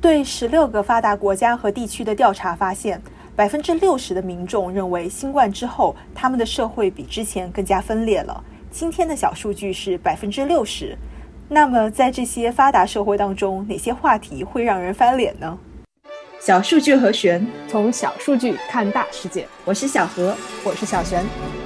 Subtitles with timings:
[0.00, 3.00] 对十六个发达国家和地区的调查发现，
[3.36, 8.42] 百分之六十的民众认为新冠之后，他们的社会比之前更加分裂了。
[8.70, 10.96] 今天的小数据是百分之六十。
[11.50, 15.58] 那么，在这些发达社会当中，哪些话题会让人翻脸呢？
[16.40, 19.46] 小数据和玄从小数据看大世界。
[19.66, 21.59] 我是小何，我是小璇。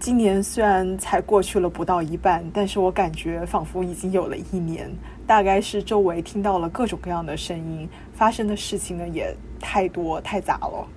[0.00, 4.90] 今年虽然才过去了不到一半，但是我感觉仿佛已经有了一年。
[5.26, 10.88] 大概是周围听到了各种各样的声音，发生的事情呢也太多太杂了。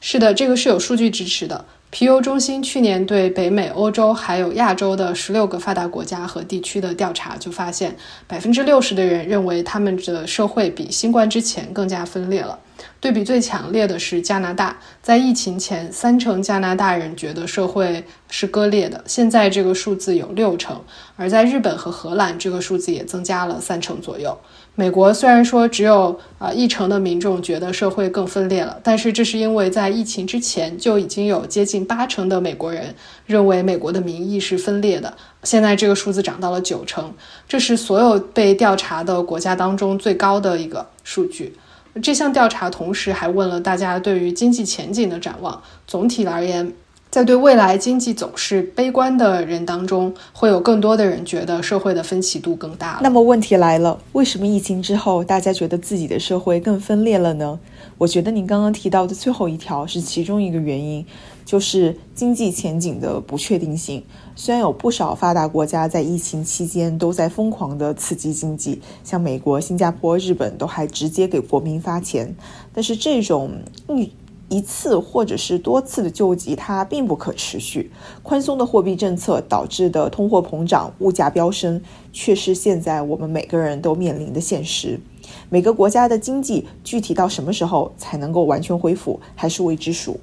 [0.00, 1.64] 是的，这个是有数据支持的。
[1.90, 7.96] 皮尤中心去年对北美、欧洲还有亚洲的十六个发达国家和地区的调查就发现，
[8.28, 12.56] 百分之六十的人认为他们的社会比新冠之前更加分裂了。
[13.00, 20.76] 对比最强烈的是加拿大，在疫情前，三成加拿大人觉得社会是割裂的，现在这个数字有六成；
[21.16, 24.36] 而在日本和荷兰，这个数字也增加了三成左右。
[24.74, 32.94] 美国虽然说只有啊一成的民众觉得社会更分裂了，但是这是因为在疫情之前就已经有接近八成的美国人
[33.26, 37.12] 认为美国的民意是分裂的，现在这个数字涨到了九成，
[37.46, 41.54] 这是所有被调查的国家当中最高的一个数据。
[42.00, 46.72] 这项调查同时还问了大家对于经济前景的展望，总体而言。
[47.10, 53.00] 在对未来经济走势悲观的人当中，会有更多的人觉得社会的分歧度更大。
[53.02, 57.60] 那么问题来了，为什么疫情之后大家觉得自己的社会更分裂了呢？
[58.02, 61.06] 我觉得您刚刚提到的最后一条是其中一个原因，
[61.44, 64.02] 就是经济前景的不确定性。
[64.34, 72.34] 虽然有不少发达国家在疫情期间都在疯狂的刺激经济，像美国、新加坡、日本都还直接给国民发钱，
[72.74, 73.52] 但是这种
[73.88, 74.10] 预。
[74.48, 77.90] 一次或者是多次的救济，它并不可持续。
[78.22, 81.80] 宽松的货币政策导致的通货膨胀、物价飙升，
[82.12, 85.00] 却是现在我们每个人都面临的现实。
[85.48, 90.18] 每个国家的经济具体到什么时候才能够完全恢复，还是未知数。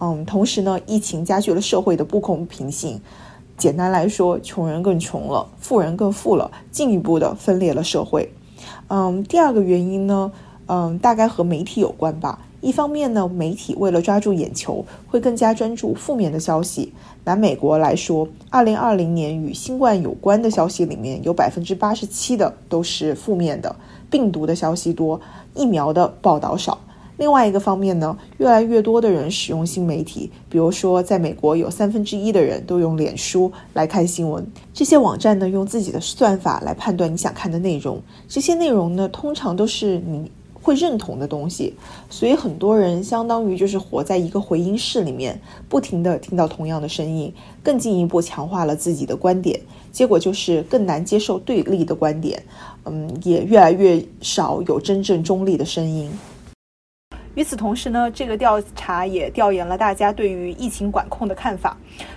[0.00, 3.00] 嗯，同时呢，疫情加剧了社会的不公平性。
[3.56, 8.28] 简单来说，穷人更穷了，富人更富了，进一步的分裂了社会。
[8.88, 10.32] 嗯，第二个原因呢，
[10.66, 12.40] 嗯，大概和媒体有关吧。
[12.60, 16.92] 一方面呢，媒体为了抓住眼球，会更加专注负面的消息。
[17.24, 23.76] 拿美国来说，二零二零年与新冠有关的消息里面有百分之八十七的都是负面的，
[24.10, 25.20] 病毒的消息多，
[25.54, 26.78] 疫苗的报道少。
[27.16, 34.44] 另外一个方面呢，越来越多的人使用新媒体，比如说在美国有三分之一的人都用脸书来看新闻。
[34.72, 40.30] 这些网站呢，用自己的算法来判断你想看的内容，这些内容呢，通常都是你。
[40.64, 41.74] 会认同的东西，
[42.08, 45.38] 所以很多人相当于就是活在一个回音室里面，
[45.68, 47.30] 不停的听到同样的声音，
[47.62, 49.60] 更进一步强化了自己的观点，
[49.92, 52.42] 结果就是更难接受对立的观点，
[52.84, 56.10] 嗯，也越来越少有真正中立的声音。
[57.34, 61.76] 与此同时呢，这个调查也调研了大家对于疫情管控的看法。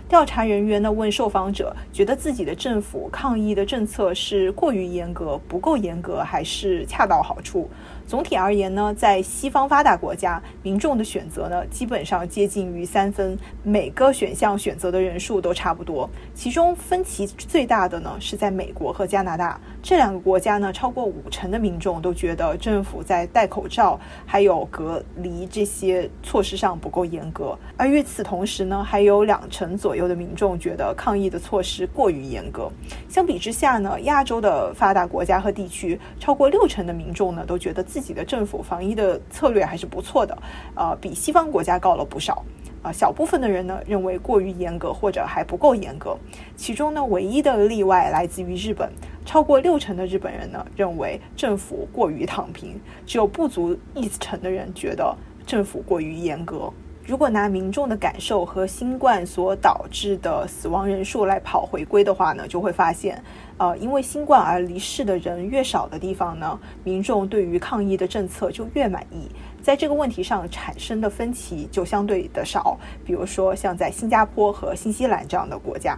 [0.10, 7.70] 调查人员呢问受访者，觉得自己的政府抗疫的政策是过于严格、不够严格，还是恰到好处？
[8.08, 16.10] 总体而言呢，在西方发达国家，民众的选择呢基本上接近于三分，每个选项选择的人数都差不多。
[16.34, 32.72] 其中分歧最大的呢是在美国和加拿大这两个国家呢，超过五成的民众都觉得政府在戴口罩还有隔离这些措施上不够严格，而与此同时呢，还有两成左右有的民众觉得抗疫的措施过于严格。
[33.10, 40.38] 相比之下呢，亚洲的发达国家和地区，超过六成的民众呢都觉得自自己的政府防疫的策略还是不错的，
[40.76, 42.46] 呃，比西方国家高了不少。
[42.84, 46.16] 啊，小部分的人呢认为过于严格或者还不够严格。
[46.56, 48.88] 其中呢，唯一的例外来自于日本，
[49.26, 56.72] 超过六成的日本人呢认为政府过于躺平，只有不足一成的人觉得政府过于严格。
[57.08, 63.24] 如果拿民众的感受和新冠所导致的死亡人数来跑回归的话呢，就会发现，
[63.56, 72.78] 呃，因为新冠而离世的人越少的地方呢，民众对于抗疫的政策就越满意，在这个问题上产生的分歧就相对的少。
[73.06, 75.98] 比如说像在新加坡和新西兰这样的国家。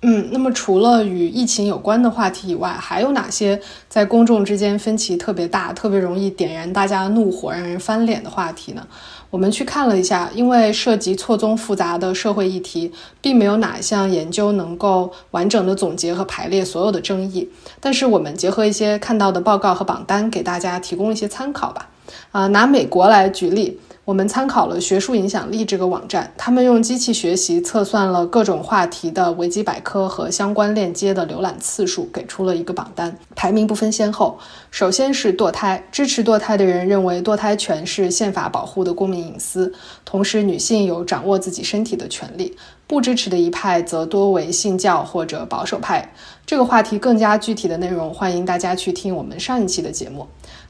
[0.00, 8.86] 嗯，那么除了与疫情有关的话题以外，还有哪些在公众之间分歧特别大、特别容易点燃大家怒火、让人翻脸的话题呢？
[9.30, 17.50] 我们去看了一下，因为涉及错综复杂的社会议题，并没有哪一项研究能够完整的总结和排列所有的争议。
[17.80, 21.90] 但是我们结合一些看到的报告和榜单，给大家提供一些参考吧。
[22.30, 23.80] 啊，拿美国来举例。
[24.08, 34.38] 我们参考了学术影响力这个网站，他们用机器学习测算了各种话题的维基百科和相关链接的浏览次数，给出了一个榜单，排名不分先后。
[34.70, 39.70] 首先是堕胎，支持堕胎的人认为堕胎权是宪法保护的公民隐私，
[40.06, 42.56] 同时女性有掌握自己身体的权利。
[42.88, 46.10] 不支持的一派则多为信教或者保守派。
[46.46, 50.26] 这个话题更加具体的内容，欢迎大家去听我们上一期的节目。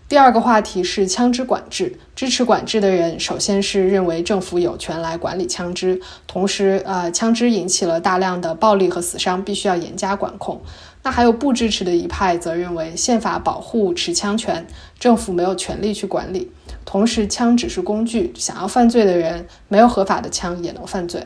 [0.08, 1.96] 第二个话题是枪支管制。
[2.16, 10.60] 支持管制的人，首先是认为政府有权来管理枪支，同时，呃，枪支引起了大量的暴力和死伤，必须要严加管控。
[11.04, 14.66] 那还有不支持的一派，则认为宪法保护持枪权，
[14.98, 16.50] 政府没有权利去管理，
[16.84, 21.24] 同时枪只是工具，想要犯罪的人没有合法的枪也能犯罪。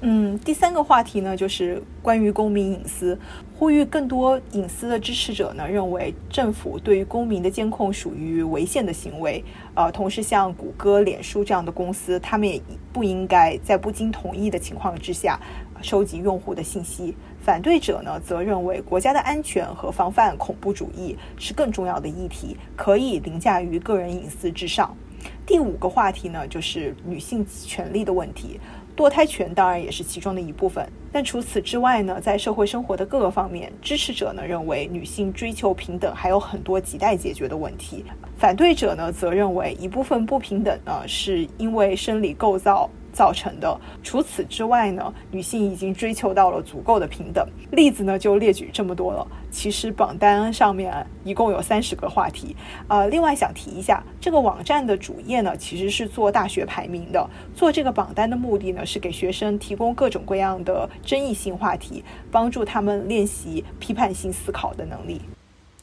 [0.00, 3.18] 嗯，第三个话题呢，就是关于公民隐私，
[3.58, 9.44] 呼吁更多隐私的支持者呢，认为政府对于公民的监控属于违宪的行为。
[9.74, 12.62] 呃，同时像谷歌、脸书这样的公司，他们也
[12.92, 15.40] 不应该在不经同意的情况之下
[15.82, 17.16] 收集用户的信息。
[17.40, 24.96] 反对者呢，则认为国家的安全和防范恐怖主义是更重要的议题，可以凌驾于个人隐私之上。
[25.44, 28.60] 第五个话题呢，就是女性权利的问题。
[28.98, 38.04] 堕胎权当然也是其中的一部分，但除此之外呢，在社会生活的各个方面，支持者呢认为女性追求平等还有很多亟待解决的问题，
[38.36, 42.90] 反对者呢则认为一部分不平等呢是因为生理构造。
[43.18, 43.76] 造成的。
[44.04, 47.44] 除此之外呢，女性已经追求到了足够的平等。
[47.72, 49.26] 例子呢就列举这么多了。
[49.50, 52.54] 其实榜单上面一共有三十个话题。
[52.86, 57.28] 呃，另外想提一下，这个网站的主页呢其实是做大学排名的。
[57.56, 65.20] 做这个榜单的目的呢是给学生提供各种各样的争议性话题，帮助他们练习批判性思考的能力。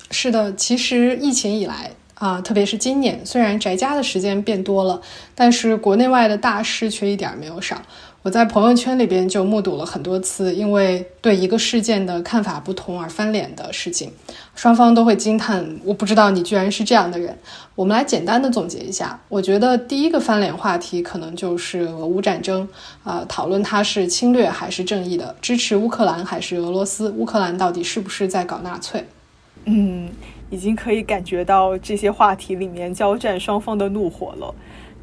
[0.10, 1.92] 是的，其实疫情以来。
[2.16, 5.00] 啊，特别是今年，虽然宅家的时间变多了，
[5.36, 7.82] 但是国内外的大事却一点没有少。
[8.24, 14.12] 我在朋友圈里边就目睹了很多次，因为对一个事件的看法不同而翻脸的事情，
[14.56, 17.38] 双方都会惊叹：“我不知道你居然是这样的人。”
[17.76, 22.68] 我们来简单的总结一下，我觉得第一个翻脸话题可能就是俄乌战争，
[23.04, 29.06] 啊，讨论它是侵略还是正义的，支持乌克兰还是俄罗斯，乌克兰到底是不是在搞纳粹？
[29.66, 30.10] 嗯。
[30.50, 34.54] 已经可以感觉到这些话题里面交战双方的怒火了。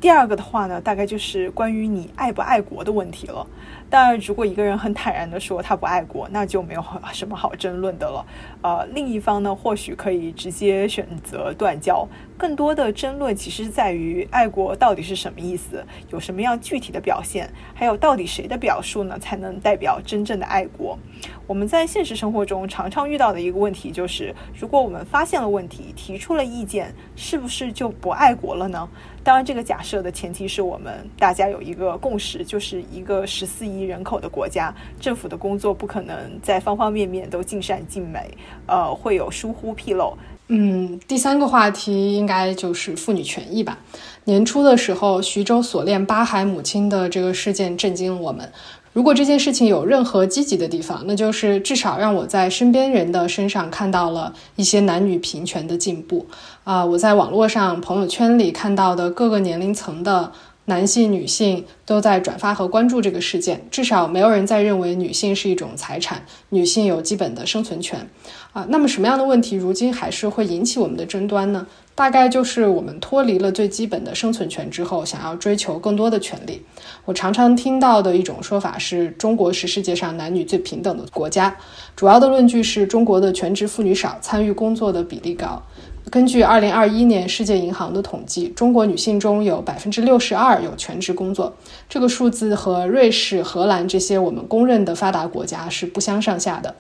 [0.01, 3.47] 第二个的话呢，大概就是关于你爱不爱国的问题了。
[3.93, 8.25] 当然，如果一个人很坦然地说他不爱国，那就没有什么好争论的了。
[8.63, 12.09] 呃，另一方呢，或许可以直接选择断交。
[12.39, 20.99] 更多的争论其实在于爱国到底是什么意思，有什么样具体的表现，还有到底谁的表述呢才能代表真正的爱国？
[21.47, 28.89] 我们在现实生活中常常遇到的一个问题就是，如果我们发现了问题，提出了意见，是不是就不爱国了呢？
[29.23, 38.37] 当然，这个假设的前提是我们大家有一个共识，就是一个十四亿人口的国家，政府的工作不可能在方方面面都尽善尽美，
[38.67, 40.17] 呃，会有疏忽纰漏。
[40.49, 43.79] 嗯，第三个话题应该就是妇女权益吧。
[44.25, 48.53] 年初的时候，徐州锁链八孩母亲的这个事件震惊了我们。
[48.93, 56.27] 如果这件事情有任何积极的地方，那就是至少让我在身边人的身上看到了一些男女平权的进步。
[56.65, 60.33] 啊，我在网络上、朋友圈里看到的各个年龄层的。
[60.73, 68.09] 男性、女性都在转发和关注这个事件，至少没有人再认为女性是一种财产，女性有基本的生存权。
[68.55, 71.67] 啊，那么什么样的问题如今还是会引起我们的争端呢？
[71.95, 76.63] 大概就是我们脱离了最基本的生存权之后，想要追求更多的权利。
[77.05, 81.55] 我常常听到的一种说法是中国是世界上男女最平等的国家，
[81.95, 85.63] 主要的论据是中国的全职妇女少，参与工作的比例高。
[86.11, 91.55] 根据二零二一年世界银行的统计，中国女性中有百分之六十二有全职工作，
[91.89, 96.75] 这个数字和瑞士、荷兰这些我们公认的发达国家是不相上下的。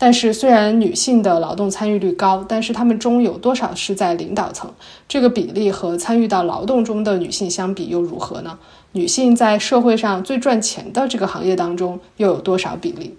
[0.00, 4.72] 但是，虽然女性的劳动参与率高，但是她们中有多少是在领导层？
[5.08, 8.58] 这个比例和参与到劳动中的女性相比又如何呢？
[8.92, 13.16] 女性在社会上最赚钱的这个行业当中又有多少比例？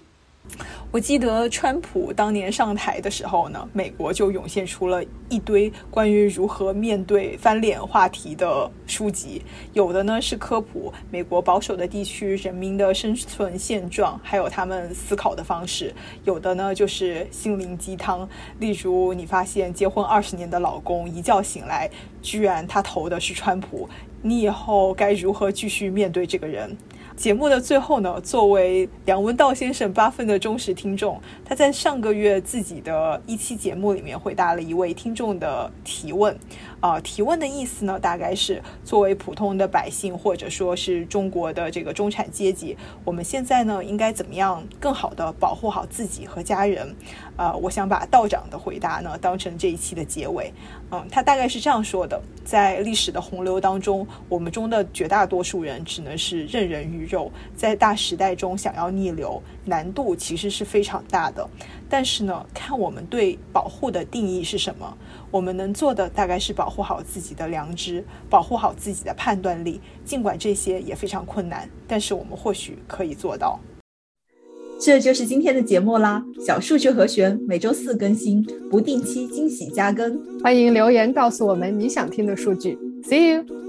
[0.92, 9.44] 我记得川普当年上台的时候呢，美国就涌现出了一堆关于如何面对翻脸话题的书籍，
[9.74, 15.94] 有的呢是科普美国保守的地区人民的生存现状，还有他们思考的方式；
[16.26, 18.28] 有的呢就是心灵鸡汤，
[18.58, 21.88] 例如你发现结婚二十年的老公一觉醒来，
[22.20, 23.88] 居然他投的是川普，
[24.24, 26.76] 你以后该如何继续面对这个人？
[27.20, 36.34] 节目的最后呢，作为梁文道先生八分的忠实听众，他在上个月自己的一期节目里面回答了一位听众的提问。
[36.82, 46.96] 呃，提问的意思呢，大概是作为普通的百姓，或者说是中国的这个中产阶级，我们现在呢应该怎么样更好的保护好自己和家人？
[47.36, 50.54] 呃，我想把道长的回答呢当成这一期的结尾。
[50.92, 61.48] 嗯，他大概是这样说的：在历史的洪流当中，我们中的绝大多数人只能是任人鱼肉，在大时代中想要逆流，难度其实是非常大的。
[61.90, 64.98] 但是呢，看我们对保护的定义是什么。
[65.32, 69.82] 我们能做的大概是保护好自己的良知，保护好自己的判断力。
[70.06, 73.60] 尽管这些也非常困难，但是我们或许可以做到。
[74.80, 76.24] 这就是今天的节目啦！
[76.46, 78.42] 小数据和弦每周四更新，
[78.72, 80.18] 不定期惊喜加更。
[80.42, 82.78] 欢迎留言告诉我们你想听的数据。
[83.04, 83.69] See you。